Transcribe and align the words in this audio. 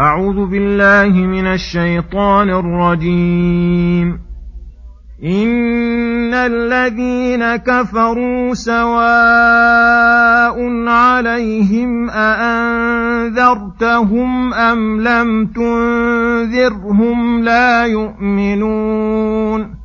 أعوذ 0.00 0.46
بالله 0.46 1.26
من 1.26 1.46
الشيطان 1.46 2.50
الرجيم. 2.50 4.18
إن 5.24 6.34
الذين 6.34 7.56
كفروا 7.56 8.54
سواء 8.54 8.96
عليهم 10.88 12.10
أأنذرتهم 12.10 13.34
أم 14.54 15.00
لم 15.00 15.46
تنذرهم 15.46 17.42
لا 17.42 17.86
يؤمنون. 17.86 19.79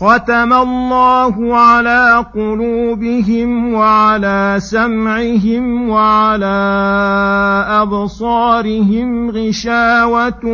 ختم 0.00 0.52
الله 0.52 1.56
على 1.56 2.26
قلوبهم 2.34 3.74
وعلى 3.74 4.56
سمعهم 4.58 5.88
وعلى 5.88 6.56
أبصارهم 7.68 9.30
غشاوة 9.30 10.44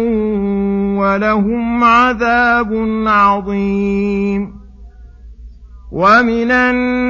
ولهم 1.00 1.84
عذاب 1.84 2.72
عظيم. 3.06 4.60
ومن 5.92 6.50
الناس 6.50 7.09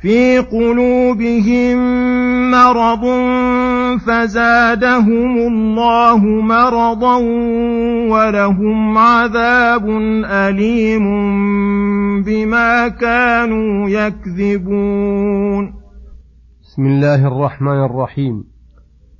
في 0.00 0.38
قلوبهم 0.38 1.78
مرض 2.50 3.04
فزادهم 3.98 5.38
الله 5.38 6.18
مرضا 6.26 7.16
ولهم 8.10 8.98
عذاب 8.98 9.88
أليم 10.24 11.02
بما 12.22 12.88
كانوا 12.88 13.88
يكذبون. 13.88 15.74
بسم 16.62 16.86
الله 16.86 17.26
الرحمن 17.26 17.84
الرحيم. 17.84 18.44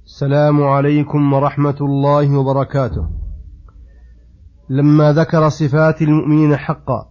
السلام 0.04 0.62
عليكم 0.62 1.32
ورحمة 1.32 1.76
الله 1.80 2.38
وبركاته. 2.38 3.08
لما 4.70 5.12
ذكر 5.12 5.48
صفات 5.48 6.02
المؤمنين 6.02 6.56
حقا 6.56 7.07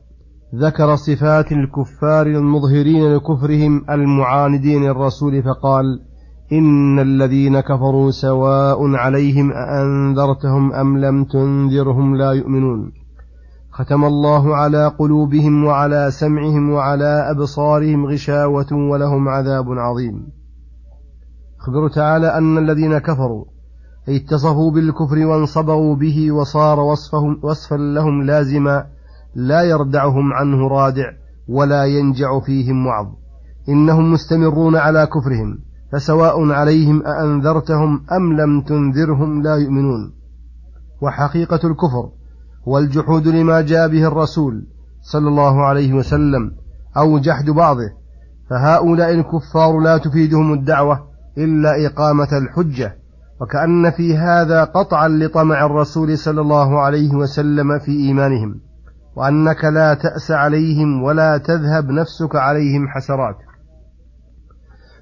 ذكر 0.55 0.95
صفات 0.95 1.51
الكفار 1.51 2.27
المظهرين 2.27 3.15
لكفرهم 3.15 3.85
المعاندين 3.89 4.83
للرسول 4.83 5.43
فقال 5.43 6.01
إن 6.51 6.99
الذين 6.99 7.59
كفروا 7.59 8.11
سواء 8.11 8.95
عليهم 8.95 9.51
أأنذرتهم 9.51 10.73
أم 10.73 10.97
لم 10.97 11.23
تنذرهم 11.23 12.15
لا 12.15 12.31
يؤمنون. 12.31 12.91
ختم 13.71 14.05
الله 14.05 14.55
على 14.55 14.87
قلوبهم 14.87 15.65
وعلى 15.65 16.11
سمعهم 16.11 16.69
وعلى 16.69 17.31
أبصارهم 17.31 18.05
غشاوة 18.05 18.67
ولهم 18.73 19.29
عذاب 19.29 19.65
عظيم. 19.71 20.27
أخبر 21.61 21.89
تعالى 21.89 22.27
أن 22.27 22.57
الذين 22.57 22.97
كفروا 22.97 23.45
اتصفوا 24.09 24.71
بالكفر 24.71 25.25
وانصبغوا 25.25 25.95
به 25.95 26.31
وصار 26.31 26.79
وصفهم 26.79 27.39
وصفا 27.43 27.75
لهم 27.75 28.23
لازما 28.23 28.85
لا 29.37 29.61
يردعهم 29.61 30.33
عنه 30.33 30.67
رادع 30.67 31.11
ولا 31.47 31.85
ينجع 31.85 32.39
فيهم 32.39 32.87
وعظ. 32.87 33.07
إنهم 33.69 34.11
مستمرون 34.11 34.75
على 34.75 35.05
كفرهم 35.05 35.59
فسواء 35.91 36.51
عليهم 36.51 37.03
أأنذرتهم 37.05 38.03
أم 38.11 38.33
لم 38.33 38.61
تنذرهم 38.61 39.41
لا 39.41 39.55
يؤمنون. 39.55 40.13
وحقيقة 41.01 41.59
الكفر 41.63 42.09
والجحود 42.65 43.27
لما 43.27 43.61
جاء 43.61 43.87
به 43.87 44.07
الرسول 44.07 44.67
صلى 45.01 45.27
الله 45.27 45.65
عليه 45.65 45.93
وسلم 45.93 46.51
أو 46.97 47.19
جحد 47.19 47.49
بعضه 47.49 47.89
فهؤلاء 48.49 49.13
الكفار 49.13 49.79
لا 49.79 49.97
تفيدهم 49.97 50.53
الدعوة 50.53 51.07
إلا 51.37 51.85
إقامة 51.85 52.37
الحجة. 52.37 52.97
وكأن 53.41 53.91
في 53.91 54.17
هذا 54.17 54.63
قطعا 54.63 55.07
لطمع 55.07 55.65
الرسول 55.65 56.17
صلى 56.17 56.41
الله 56.41 56.79
عليه 56.79 57.15
وسلم 57.15 57.79
في 57.79 57.91
إيمانهم. 57.91 58.66
وأنك 59.17 59.63
لا 59.63 59.93
تأس 59.93 60.31
عليهم 60.31 61.03
ولا 61.03 61.37
تذهب 61.37 61.89
نفسك 61.89 62.35
عليهم 62.35 62.87
حسرات. 62.87 63.35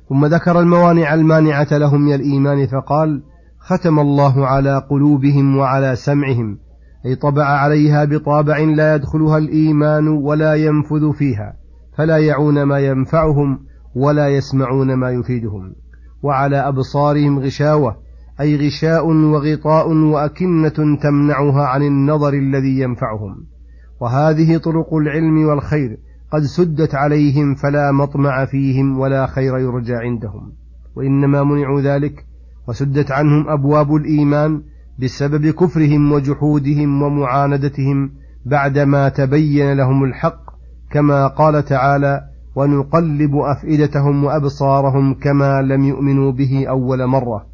ثم 0.09 0.25
ذكر 0.25 0.59
الموانع 0.59 1.13
المانعة 1.13 1.67
لهم 1.71 2.01
من 2.01 2.13
الإيمان 2.13 2.67
فقال 2.67 3.23
ختم 3.59 3.99
الله 3.99 4.47
على 4.47 4.77
قلوبهم 4.89 5.57
وعلى 5.57 5.95
سمعهم 5.95 6.57
أي 7.05 7.15
طبع 7.15 7.45
عليها 7.45 8.05
بطابع 8.05 8.57
لا 8.57 8.95
يدخلها 8.95 9.37
الإيمان 9.37 10.07
ولا 10.07 10.55
ينفذ 10.55 11.13
فيها 11.13 11.53
فلا 11.97 12.17
يعون 12.17 12.63
ما 12.63 12.79
ينفعهم 12.79 13.59
ولا 13.95 14.27
يسمعون 14.29 14.93
ما 14.93 15.11
يفيدهم. 15.11 15.75
وعلى 16.23 16.57
أبصارهم 16.57 17.39
غشاوة 17.39 17.97
أي 18.39 18.67
غشاء 18.67 19.07
وغطاء 19.07 19.87
وأكنة 19.87 20.97
تمنعها 21.03 21.65
عن 21.65 21.81
النظر 21.83 22.33
الذي 22.33 22.79
ينفعهم. 22.79 23.54
وهذه 24.00 24.57
طرق 24.57 24.94
العلم 24.94 25.45
والخير 25.47 25.97
قد 26.31 26.41
سدت 26.41 26.95
عليهم 26.95 27.56
فلا 27.56 27.91
مطمع 27.91 28.45
فيهم 28.45 29.00
ولا 29.00 29.28
خير 29.28 29.57
يرجى 29.57 29.95
عندهم. 29.95 30.51
وإنما 30.95 31.44
منعوا 31.44 31.81
ذلك 31.81 32.25
وسدت 32.67 33.11
عنهم 33.11 33.50
أبواب 33.50 33.95
الإيمان 33.95 34.61
بسبب 35.00 35.47
كفرهم 35.47 36.11
وجحودهم 36.11 37.01
ومعاندتهم 37.01 38.11
بعدما 38.45 39.09
تبين 39.09 39.73
لهم 39.73 40.03
الحق 40.03 40.45
كما 40.91 41.27
قال 41.27 41.66
تعالى 41.66 42.22
ونقلب 42.56 43.35
أفئدتهم 43.35 44.23
وأبصارهم 44.23 45.13
كما 45.13 45.62
لم 45.62 45.83
يؤمنوا 45.83 46.31
به 46.31 46.66
أول 46.69 47.06
مرة 47.06 47.45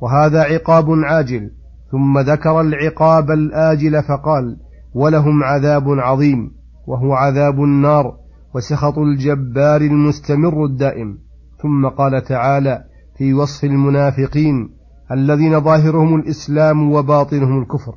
وهذا 0.00 0.42
عقاب 0.42 0.90
عاجل 0.90 1.50
ثم 1.90 2.18
ذكر 2.18 2.60
العقاب 2.60 3.30
الآجل 3.30 4.02
فقال 4.02 4.56
ولهم 4.94 5.44
عذاب 5.44 5.84
عظيم 5.88 6.50
وهو 6.86 7.12
عذاب 7.12 7.64
النار 7.64 8.16
وسخط 8.54 8.98
الجبار 8.98 9.80
المستمر 9.80 10.64
الدائم. 10.64 11.18
ثم 11.62 11.88
قال 11.88 12.22
تعالى 12.22 12.84
في 13.18 13.34
وصف 13.34 13.64
المنافقين 13.64 14.70
الذين 15.12 15.60
ظاهرهم 15.60 16.14
الإسلام 16.14 16.92
وباطنهم 16.92 17.62
الكفر 17.62 17.94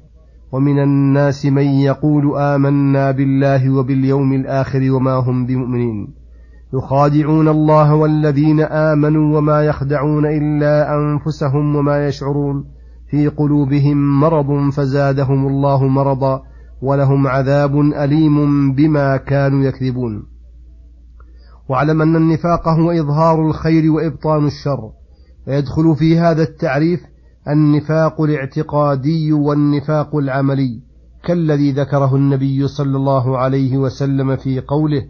ومن 0.52 0.80
الناس 0.84 1.46
من 1.46 1.66
يقول 1.66 2.38
آمنا 2.38 3.12
بالله 3.12 3.70
وباليوم 3.70 4.34
الآخر 4.34 4.92
وما 4.92 5.14
هم 5.14 5.46
بمؤمنين. 5.46 6.08
يخادعون 6.74 7.48
الله 7.48 7.96
والذين 7.96 8.62
آمنوا 8.62 9.38
وما 9.38 9.64
يخدعون 9.64 10.26
إلا 10.26 10.96
أنفسهم 10.96 11.76
وما 11.76 12.08
يشعرون. 12.08 12.66
في 13.10 13.28
قلوبهم 13.28 14.20
مرض 14.20 14.70
فزادهم 14.70 15.48
الله 15.48 15.88
مرضا. 15.88 16.42
ولهم 16.82 17.28
عذاب 17.28 17.80
أليم 17.80 18.72
بما 18.76 19.18
كانوا 19.18 19.64
يكذبون. 19.64 20.24
واعلم 21.70 22.02
أن 22.02 22.16
النفاق 22.16 22.68
هو 22.68 22.92
إظهار 22.92 23.48
الخير 23.48 23.92
وإبطان 23.92 24.46
الشر. 24.48 24.92
ويدخل 25.48 25.96
في 25.96 26.20
هذا 26.20 26.44
التعريف 26.44 27.00
النفاق 27.48 28.22
الاعتقادي 28.22 29.34
والنفاق 29.34 30.16
العملي 30.16 30.82
كالذي 31.24 31.72
ذكره 31.72 32.16
النبي 32.16 32.68
صلى 32.68 32.98
الله 32.98 33.38
عليه 33.38 33.78
وسلم 33.78 34.36
في 34.36 34.60
قوله 34.60 35.06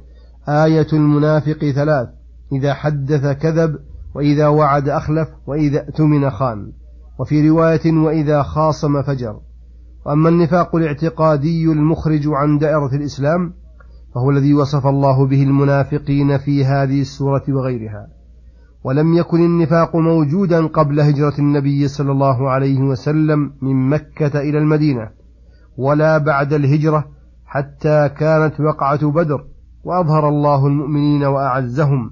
آية 0.49 0.87
المنافق 0.93 1.71
ثلاث 1.75 2.07
إذا 2.51 2.73
حدث 2.73 3.25
كذب 3.25 3.75
وإذا 4.15 4.47
وعد 4.47 4.89
أخلف 4.89 5.27
وإذا 5.47 5.85
اؤتمن 5.85 6.29
خان. 6.29 6.71
وفي 7.19 7.49
رواية 7.49 7.91
وإذا 7.93 8.43
خاصم 8.43 9.01
فجر. 9.01 9.39
وأما 10.05 10.29
النفاق 10.29 10.75
الاعتقادي 10.75 11.65
المخرج 11.65 12.27
عن 12.27 12.57
دائرة 12.57 12.95
الإسلام 12.95 13.53
فهو 14.15 14.31
الذي 14.31 14.53
وصف 14.53 14.87
الله 14.87 15.27
به 15.27 15.43
المنافقين 15.43 16.37
في 16.37 16.65
هذه 16.65 17.01
السورة 17.01 17.43
وغيرها. 17.49 18.07
ولم 18.83 19.13
يكن 19.13 19.39
النفاق 19.39 19.95
موجودا 19.95 20.67
قبل 20.67 20.99
هجرة 20.99 21.33
النبي 21.39 21.87
صلى 21.87 22.11
الله 22.11 22.49
عليه 22.49 22.79
وسلم 22.79 23.53
من 23.61 23.89
مكة 23.89 24.39
إلى 24.39 24.57
المدينة 24.57 25.09
ولا 25.77 26.17
بعد 26.17 26.53
الهجرة 26.53 27.05
حتى 27.45 28.09
كانت 28.09 28.59
وقعة 28.59 29.11
بدر 29.11 29.45
وأظهر 29.83 30.29
الله 30.29 30.67
المؤمنين 30.67 31.23
وأعزهم 31.23 32.11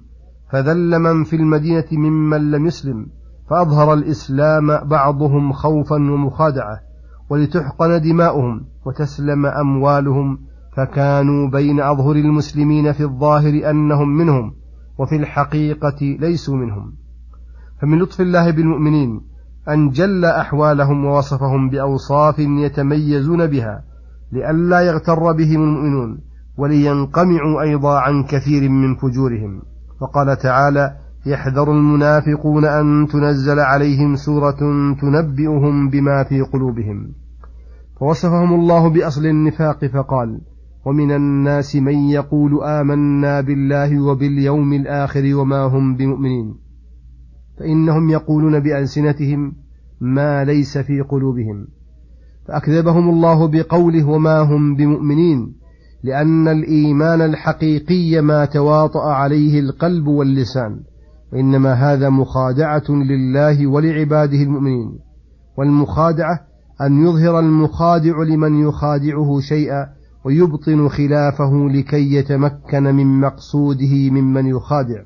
فذل 0.52 1.00
من 1.00 1.24
في 1.24 1.36
المدينة 1.36 1.86
ممن 1.92 2.52
لم 2.52 2.66
يسلم 2.66 3.08
فأظهر 3.50 3.94
الإسلام 3.94 4.78
بعضهم 4.84 5.54
خوفا 5.54 5.96
ومخادعة. 5.96 6.89
ولتحقن 7.30 8.02
دماؤهم 8.02 8.66
وتسلم 8.86 9.46
أموالهم 9.46 10.40
فكانوا 10.78 11.50
بين 11.50 11.82
أظهر 11.82 12.16
المسلمين 12.16 12.92
في 12.92 13.04
الظاهر 13.04 13.70
أنهم 13.70 14.18
منهم 14.18 14.54
وفي 14.98 15.16
الحقيقة 15.16 16.18
ليسوا 16.20 16.56
منهم. 16.56 16.94
فمن 17.82 18.00
لطف 18.00 18.22
الله 18.22 18.52
بالمؤمنين 18.52 19.22
أن 19.70 19.90
جل 19.90 20.26
أحوالهم 20.26 21.06
ووصفهم 21.06 21.70
بأوصاف 21.70 22.40
يتميزون 22.40 23.48
بها 23.48 23.84
لئلا 24.32 24.82
يغتر 24.82 25.32
بهم 25.32 25.64
المؤمنون 25.64 26.20
ولينقمعوا 26.58 27.62
أيضا 27.62 28.00
عن 28.00 28.24
كثير 28.24 28.70
من 28.70 28.96
فجورهم. 28.96 29.62
وقال 30.02 30.38
تعالى 30.38 30.96
يحذر 31.26 31.72
المنافقون 31.72 32.66
أن 32.66 33.08
تنزل 33.08 33.60
عليهم 33.60 34.16
سورة 34.16 34.60
تنبئهم 35.02 35.90
بما 35.90 36.24
في 36.24 36.42
قلوبهم. 36.42 37.14
فوصفهم 38.00 38.54
الله 38.54 38.90
بأصل 38.90 39.26
النفاق 39.26 39.86
فقال 39.86 40.42
ومن 40.86 41.12
الناس 41.12 41.76
من 41.76 42.10
يقول 42.10 42.64
آمنا 42.64 43.42
بالله 43.42 44.04
وباليوم 44.04 44.74
الآخر 44.74 45.36
وما 45.36 45.64
هم 45.64 45.96
بمؤمنين. 45.96 46.56
فإنهم 47.60 48.10
يقولون 48.10 48.60
بألسنتهم 48.60 49.54
ما 50.02 50.44
ليس 50.44 50.78
في 50.78 51.02
قلوبهم. 51.02 51.68
فأكذبهم 52.48 53.10
الله 53.10 53.48
بقوله 53.48 54.08
وما 54.08 54.40
هم 54.40 54.76
بمؤمنين 54.76 55.54
لأن 56.04 56.48
الإيمان 56.48 57.22
الحقيقي 57.22 58.22
ما 58.22 58.46
تواطأ 58.46 59.12
عليه 59.14 59.60
القلب 59.60 60.08
واللسان 60.08 60.80
وإنما 61.34 61.74
هذا 61.74 62.10
مخادعة 62.10 62.90
لله 62.90 63.68
ولعباده 63.68 64.38
المؤمنين. 64.38 65.00
والمخادعة 65.58 66.49
أن 66.82 67.08
يظهر 67.08 67.40
المخادع 67.40 68.24
لمن 68.24 68.60
يخادعه 68.60 69.40
شيئا 69.40 69.90
ويبطن 70.26 70.90
خلافه 70.90 71.70
لكي 71.72 72.14
يتمكن 72.14 72.84
من 72.84 73.20
مقصوده 73.20 74.10
ممن 74.10 74.46
يخادع. 74.46 75.04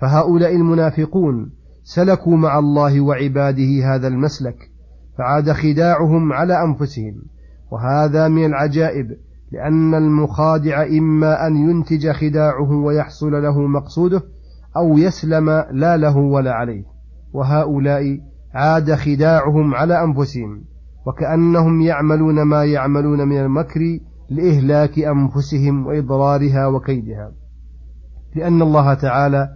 فهؤلاء 0.00 0.56
المنافقون 0.56 1.50
سلكوا 1.84 2.36
مع 2.36 2.58
الله 2.58 3.00
وعباده 3.00 3.94
هذا 3.94 4.08
المسلك 4.08 4.56
فعاد 5.18 5.52
خداعهم 5.52 6.32
على 6.32 6.62
أنفسهم. 6.62 7.22
وهذا 7.72 8.28
من 8.28 8.44
العجائب 8.44 9.16
لأن 9.52 9.94
المخادع 9.94 10.86
إما 10.86 11.46
أن 11.46 11.56
ينتج 11.56 12.10
خداعه 12.10 12.72
ويحصل 12.72 13.42
له 13.42 13.60
مقصوده 13.60 14.22
أو 14.76 14.98
يسلم 14.98 15.50
لا 15.72 15.96
له 15.96 16.16
ولا 16.16 16.52
عليه. 16.52 16.84
وهؤلاء 17.32 18.20
عاد 18.58 18.94
خداعهم 18.94 19.74
على 19.74 20.04
أنفسهم 20.04 20.64
وكأنهم 21.06 21.80
يعملون 21.80 22.42
ما 22.42 22.64
يعملون 22.64 23.28
من 23.28 23.36
المكر 23.36 23.80
لإهلاك 24.30 24.98
أنفسهم 24.98 25.86
وإضرارها 25.86 26.66
وكيدها. 26.66 27.32
لأن 28.36 28.62
الله 28.62 28.94
تعالى 28.94 29.48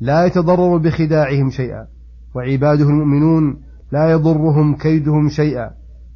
لا 0.00 0.24
يتضرر 0.26 0.76
بخداعهم 0.76 1.50
شيئا 1.50 1.86
وعباده 2.34 2.84
المؤمنون 2.84 3.56
لا 3.92 4.10
يضرهم 4.10 4.74
كيدهم 4.74 5.28
شيئا 5.28 5.70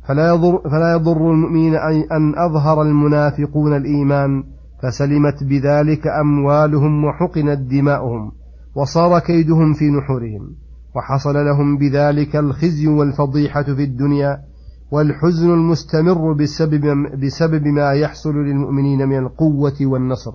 فلا 0.09 0.29
يضر, 0.29 0.59
فلا 0.71 0.93
يضر 0.93 1.31
المؤمنين 1.31 1.75
أن 2.13 2.35
أظهر 2.37 2.83
المنافقون 2.83 3.77
الإيمان 3.77 4.45
فسلمت 4.83 5.45
بذلك 5.45 6.07
أموالهم 6.07 7.05
وحقنت 7.05 7.59
دماؤهم 7.59 8.33
وصار 8.75 9.19
كيدهم 9.19 9.73
في 9.73 9.91
نحورهم. 9.91 10.62
وحصل 10.97 11.35
لهم 11.35 11.79
بذلك 11.79 12.37
الخزي 12.37 12.87
والفضيحة 12.87 13.63
في 13.63 13.85
الدنيا 13.85 14.39
والحزن 14.91 15.51
المستمر 15.51 16.33
بسبب, 16.33 16.85
بسبب 17.21 17.67
ما 17.67 17.93
يحصل 17.93 18.35
للمؤمنين 18.35 19.09
من 19.09 19.19
القوة 19.19 19.77
والنصر. 19.81 20.33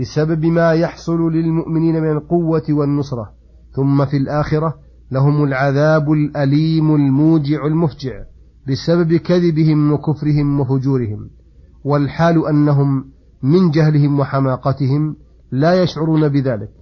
بسبب 0.00 0.44
ما 0.46 0.72
يحصل 0.72 1.32
للمؤمنين 1.32 2.02
من 2.02 2.10
القوة 2.10 2.62
والنصرة. 2.70 3.32
ثم 3.72 4.04
في 4.04 4.16
الآخرة 4.16 4.74
لهم 5.10 5.44
العذاب 5.44 6.12
الأليم 6.12 6.94
الموجع 6.94 7.66
المفجع 7.66 8.22
بسبب 8.68 9.16
كذبهم 9.16 9.92
وكفرهم 9.92 10.60
وفجورهم. 10.60 11.30
والحال 11.84 12.46
أنهم 12.46 13.04
من 13.42 13.70
جهلهم 13.70 14.20
وحماقتهم 14.20 15.16
لا 15.52 15.82
يشعرون 15.82 16.28
بذلك. 16.28 16.79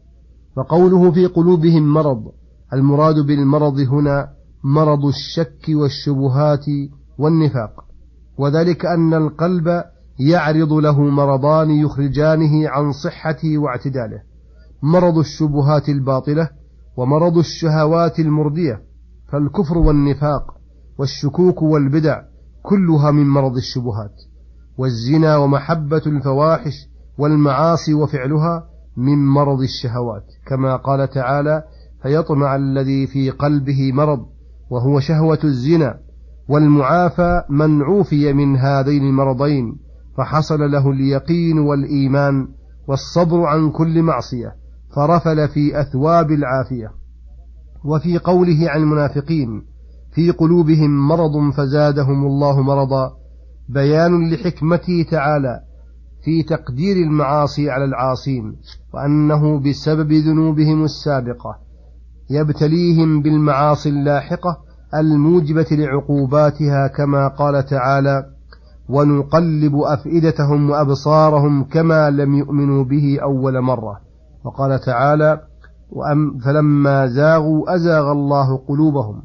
فقوله 0.58 1.12
في 1.12 1.26
قلوبهم 1.26 1.94
مرض 1.94 2.32
المراد 2.72 3.26
بالمرض 3.26 3.78
هنا 3.78 4.28
مرض 4.64 5.04
الشك 5.04 5.64
والشبهات 5.68 6.64
والنفاق. 7.18 7.84
وذلك 8.38 8.86
أن 8.86 9.14
القلب 9.14 9.84
يعرض 10.18 10.72
له 10.72 11.00
مرضان 11.02 11.70
يخرجانه 11.70 12.68
عن 12.68 12.92
صحته 12.92 13.58
واعتداله. 13.58 14.22
مرض 14.82 15.18
الشبهات 15.18 15.88
الباطلة 15.88 16.50
ومرض 16.96 17.38
الشهوات 17.38 18.18
المردية 18.18 18.82
فالكفر 19.32 19.78
والنفاق 19.78 20.54
والشكوك 20.98 21.62
والبدع 21.62 22.22
كلها 22.62 23.10
من 23.10 23.26
مرض 23.26 23.56
الشبهات. 23.56 24.14
والزنا 24.78 25.36
ومحبة 25.36 26.02
الفواحش 26.06 26.88
والمعاصي 27.18 27.94
وفعلها 27.94 28.67
من 28.98 29.26
مرض 29.26 29.60
الشهوات. 29.60 30.24
كما 30.46 30.76
قال 30.76 31.10
تعالى 31.10 31.62
فيطمع 32.02 32.56
الذي 32.56 33.06
في 33.06 33.30
قلبه 33.30 33.92
مرض 33.92 34.26
وهو 34.70 35.00
شهوة 35.00 35.38
الزنا 35.44 35.98
والمعافى 36.48 37.42
من 37.50 37.82
عوفي 37.82 38.32
من 38.32 38.56
هذين 38.56 39.02
المرضين 39.02 39.76
فحصل 40.16 40.70
له 40.70 40.90
اليقين 40.90 41.58
والإيمان 41.58 42.48
والصبر 42.88 43.42
عن 43.46 43.70
كل 43.70 44.02
معصية 44.02 44.54
فرفل 44.96 45.48
في 45.48 45.80
أثواب 45.80 46.30
العافية. 46.30 46.90
وفي 47.84 48.18
قوله 48.18 48.70
عن 48.70 48.80
المنافقين 48.80 49.62
في 50.14 50.30
قلوبهم 50.30 51.08
مرض 51.08 51.50
فزادهم 51.56 52.26
الله 52.26 52.62
مرضا. 52.62 53.12
بيان 53.68 54.30
لحكمته 54.30 55.06
تعالى 55.10 55.67
في 56.24 56.42
تقدير 56.42 56.96
المعاصي 56.96 57.70
على 57.70 57.84
العاصين 57.84 58.56
وأنه 58.94 59.60
بسبب 59.60 60.12
ذنوبهم 60.12 60.84
السابقة 60.84 61.58
يبتليهم 62.30 63.22
بالمعاصي 63.22 63.88
اللاحقة 63.88 64.58
الموجبة 64.94 65.66
لعقوباتها 65.70 66.86
كما 66.86 67.28
قال 67.28 67.66
تعالى 67.66 68.26
ونقلب 68.88 69.76
أفئدتهم 69.76 70.70
وأبصارهم 70.70 71.64
كما 71.64 72.10
لم 72.10 72.34
يؤمنوا 72.34 72.84
به 72.84 73.18
أول 73.22 73.60
مرة 73.60 74.00
وقال 74.44 74.80
تعالى 74.80 75.40
فلما 76.44 77.06
زاغوا 77.06 77.74
أزاغ 77.74 78.12
الله 78.12 78.56
قلوبهم. 78.56 79.22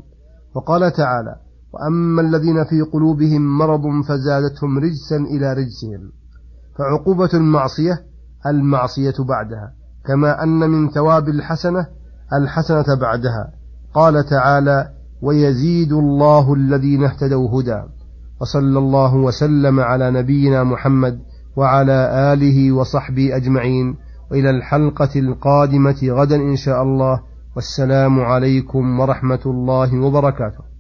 وقال 0.56 0.92
تعالى 0.92 1.36
وأما 1.74 2.22
الذين 2.22 2.64
في 2.64 2.82
قلوبهم 2.82 3.58
مرض 3.58 3.82
فزادتهم 4.08 4.80
رجسا 4.80 5.18
إلى 5.18 5.54
رجسهم 5.54 6.12
فعقوبة 6.78 7.30
المعصية 7.34 8.04
المعصية 8.46 9.14
بعدها 9.30 9.74
كما 10.06 10.44
أن 10.44 10.70
من 10.70 10.90
ثواب 10.90 11.30
الحسنة 11.30 11.88
الحسنة 12.34 12.86
بعدها. 13.02 13.52
قال 13.94 14.26
تعالى 14.26 14.90
ويزيد 15.22 15.92
الله 15.92 16.54
الذين 16.54 17.04
اهتدوا 17.04 17.62
هدى. 17.62 17.84
وصلى 18.42 18.80
الله 18.80 19.16
وسلم 19.16 19.80
على 19.80 20.12
نبينا 20.12 20.64
محمد 20.64 21.20
وعلى 21.56 22.34
آله 22.34 22.72
وصحبه 22.72 23.36
أجمعين. 23.36 23.96
وإلى 24.32 24.50
الحلقة 24.50 25.20
القادمة 25.20 25.98
غدا 26.04 26.36
إن 26.36 26.56
شاء 26.56 26.84
الله. 26.84 27.22
والسلام 27.56 28.20
عليكم 28.20 29.00
ورحمة 29.00 29.42
الله 29.46 30.00
وبركاته. 30.00 30.73